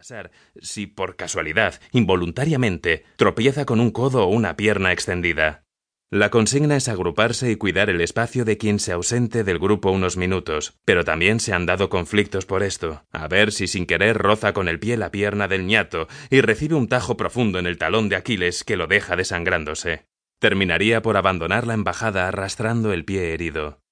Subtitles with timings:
[0.00, 0.30] pasar
[0.62, 5.66] si por casualidad, involuntariamente, tropieza con un codo o una pierna extendida.
[6.10, 10.16] La consigna es agruparse y cuidar el espacio de quien se ausente del grupo unos
[10.16, 13.04] minutos, pero también se han dado conflictos por esto.
[13.12, 16.76] A ver si sin querer roza con el pie la pierna del ñato y recibe
[16.76, 20.06] un tajo profundo en el talón de Aquiles que lo deja desangrándose.
[20.38, 23.82] Terminaría por abandonar la embajada arrastrando el pie herido.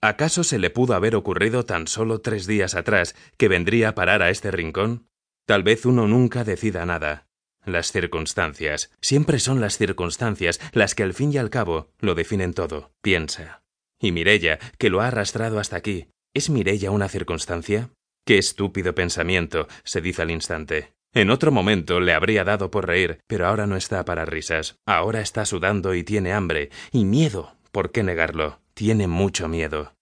[0.00, 4.22] ¿Acaso se le pudo haber ocurrido tan solo tres días atrás que vendría a parar
[4.22, 5.08] a este rincón?
[5.48, 7.26] Tal vez uno nunca decida nada.
[7.64, 8.90] Las circunstancias.
[9.00, 12.92] Siempre son las circunstancias las que al fin y al cabo lo definen todo.
[13.00, 13.62] Piensa.
[13.98, 16.08] Y Mirella, que lo ha arrastrado hasta aquí.
[16.34, 17.88] ¿Es Mirella una circunstancia?
[18.26, 20.92] Qué estúpido pensamiento, se dice al instante.
[21.14, 24.76] En otro momento le habría dado por reír, pero ahora no está para risas.
[24.84, 26.68] Ahora está sudando y tiene hambre.
[26.92, 27.56] Y miedo.
[27.72, 28.60] ¿Por qué negarlo?
[28.74, 29.94] Tiene mucho miedo.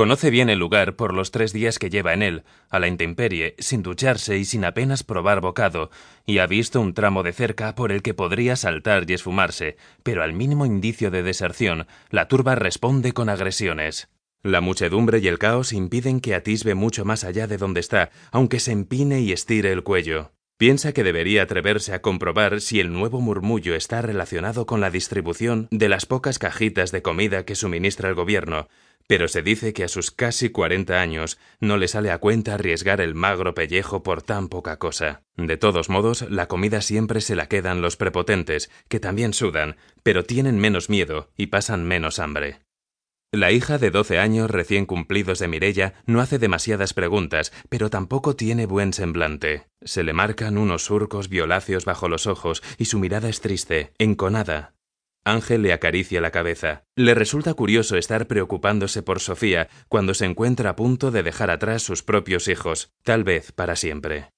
[0.00, 3.54] Conoce bien el lugar por los tres días que lleva en él, a la intemperie,
[3.58, 5.90] sin ducharse y sin apenas probar bocado,
[6.24, 10.22] y ha visto un tramo de cerca por el que podría saltar y esfumarse, pero
[10.22, 14.08] al mínimo indicio de deserción, la turba responde con agresiones.
[14.42, 18.58] La muchedumbre y el caos impiden que atisbe mucho más allá de donde está, aunque
[18.58, 20.32] se empine y estire el cuello.
[20.60, 25.68] Piensa que debería atreverse a comprobar si el nuevo murmullo está relacionado con la distribución
[25.70, 28.68] de las pocas cajitas de comida que suministra el gobierno,
[29.06, 33.00] pero se dice que a sus casi cuarenta años no le sale a cuenta arriesgar
[33.00, 35.22] el magro pellejo por tan poca cosa.
[35.34, 40.24] De todos modos, la comida siempre se la quedan los prepotentes, que también sudan, pero
[40.24, 42.58] tienen menos miedo y pasan menos hambre.
[43.32, 48.34] La hija de doce años recién cumplidos de Mirella no hace demasiadas preguntas, pero tampoco
[48.34, 49.68] tiene buen semblante.
[49.82, 54.74] Se le marcan unos surcos violáceos bajo los ojos y su mirada es triste, enconada,
[55.24, 56.84] Ángel le acaricia la cabeza.
[56.96, 61.82] Le resulta curioso estar preocupándose por Sofía cuando se encuentra a punto de dejar atrás
[61.82, 64.30] sus propios hijos, tal vez para siempre.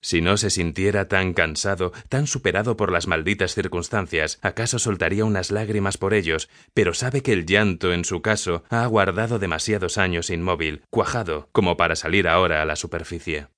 [0.00, 5.50] Si no se sintiera tan cansado, tan superado por las malditas circunstancias, acaso soltaría unas
[5.50, 10.30] lágrimas por ellos, pero sabe que el llanto, en su caso, ha aguardado demasiados años
[10.30, 13.48] inmóvil, cuajado, como para salir ahora a la superficie.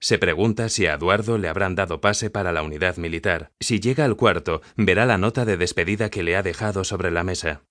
[0.00, 3.50] Se pregunta si a Eduardo le habrán dado pase para la unidad militar.
[3.58, 7.24] Si llega al cuarto, verá la nota de despedida que le ha dejado sobre la
[7.24, 7.62] mesa.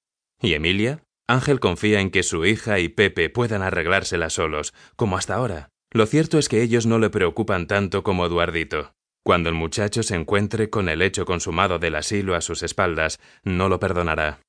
[0.42, 1.04] ¿Y Emilia?
[1.28, 5.70] Ángel confía en que su hija y Pepe puedan arreglársela solos, como hasta ahora.
[5.92, 8.94] Lo cierto es que ellos no le preocupan tanto como Eduardito.
[9.24, 13.70] Cuando el muchacho se encuentre con el hecho consumado del asilo a sus espaldas, no
[13.70, 14.40] lo perdonará.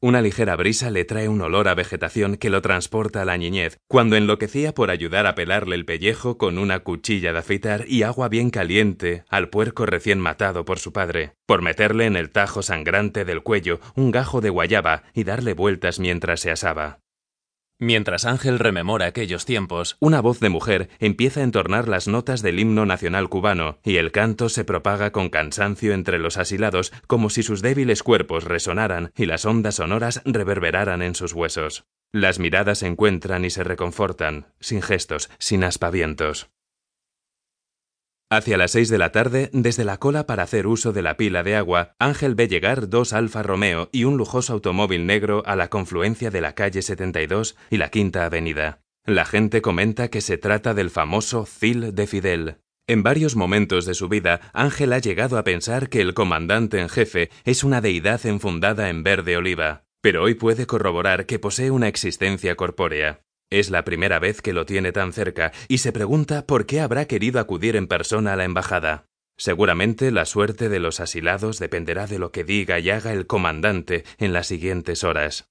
[0.00, 3.78] Una ligera brisa le trae un olor a vegetación que lo transporta a la niñez,
[3.88, 8.28] cuando enloquecía por ayudar a pelarle el pellejo con una cuchilla de afeitar y agua
[8.28, 13.24] bien caliente al puerco recién matado por su padre, por meterle en el tajo sangrante
[13.24, 17.03] del cuello un gajo de guayaba y darle vueltas mientras se asaba.
[17.80, 22.60] Mientras Ángel rememora aquellos tiempos, una voz de mujer empieza a entornar las notas del
[22.60, 27.42] himno nacional cubano, y el canto se propaga con cansancio entre los asilados como si
[27.42, 31.84] sus débiles cuerpos resonaran y las ondas sonoras reverberaran en sus huesos.
[32.12, 36.48] Las miradas se encuentran y se reconfortan, sin gestos, sin aspavientos.
[38.34, 41.44] Hacia las seis de la tarde, desde la cola para hacer uso de la pila
[41.44, 45.68] de agua, Ángel ve llegar dos Alfa Romeo y un lujoso automóvil negro a la
[45.68, 48.80] confluencia de la calle 72 y la Quinta Avenida.
[49.06, 52.56] La gente comenta que se trata del famoso Cil de Fidel.
[52.88, 56.88] En varios momentos de su vida, Ángel ha llegado a pensar que el comandante en
[56.88, 61.86] jefe es una deidad enfundada en verde oliva, pero hoy puede corroborar que posee una
[61.86, 63.23] existencia corpórea.
[63.50, 67.06] Es la primera vez que lo tiene tan cerca y se pregunta por qué habrá
[67.06, 69.06] querido acudir en persona a la embajada.
[69.36, 74.04] Seguramente la suerte de los asilados dependerá de lo que diga y haga el comandante
[74.18, 75.50] en las siguientes horas.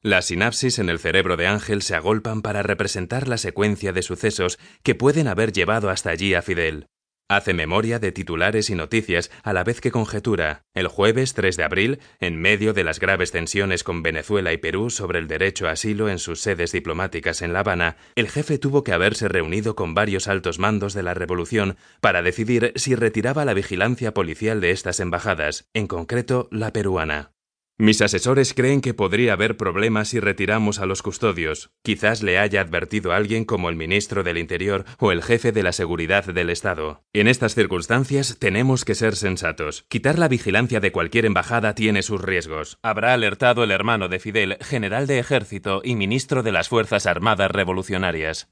[0.00, 4.58] Las sinapsis en el cerebro de Ángel se agolpan para representar la secuencia de sucesos
[4.84, 6.86] que pueden haber llevado hasta allí a Fidel.
[7.30, 10.64] Hace memoria de titulares y noticias a la vez que conjetura.
[10.72, 14.88] El jueves 3 de abril, en medio de las graves tensiones con Venezuela y Perú
[14.88, 18.82] sobre el derecho a asilo en sus sedes diplomáticas en La Habana, el jefe tuvo
[18.82, 23.52] que haberse reunido con varios altos mandos de la revolución para decidir si retiraba la
[23.52, 27.32] vigilancia policial de estas embajadas, en concreto la peruana.
[27.80, 31.70] Mis asesores creen que podría haber problemas si retiramos a los custodios.
[31.84, 35.70] Quizás le haya advertido alguien como el ministro del Interior o el jefe de la
[35.70, 37.04] Seguridad del Estado.
[37.12, 39.84] En estas circunstancias tenemos que ser sensatos.
[39.88, 42.78] Quitar la vigilancia de cualquier embajada tiene sus riesgos.
[42.82, 47.52] Habrá alertado el hermano de Fidel, general de ejército y ministro de las Fuerzas Armadas
[47.52, 48.48] Revolucionarias.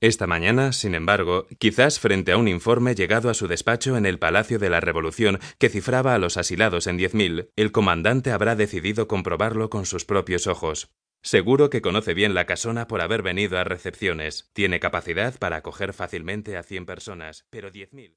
[0.00, 4.20] Esta mañana, sin embargo, quizás frente a un informe llegado a su despacho en el
[4.20, 9.08] Palacio de la Revolución que cifraba a los asilados en 10.000, el comandante habrá decidido
[9.08, 10.92] comprobarlo con sus propios ojos.
[11.20, 14.50] Seguro que conoce bien la casona por haber venido a recepciones.
[14.52, 18.06] Tiene capacidad para acoger fácilmente a 100 personas, pero 10.000.